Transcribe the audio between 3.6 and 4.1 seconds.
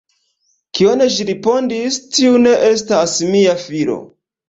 filo!